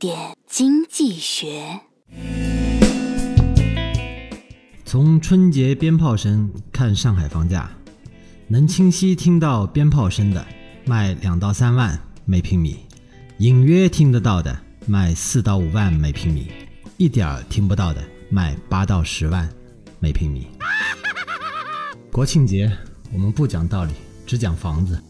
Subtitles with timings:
[0.00, 1.78] 点经济学。
[4.86, 7.70] 从春节鞭炮声看上海房价
[8.48, 10.42] 能清晰听到鞭炮声的
[10.86, 12.78] 卖两到三万每平米
[13.40, 16.50] 隐约听得到的卖四到五万每平米
[16.96, 19.46] 一点儿听不到的卖八到十万
[19.98, 20.46] 每平米。
[22.10, 22.74] 国庆节
[23.12, 23.92] 我们不讲道理
[24.26, 25.09] 只讲房子。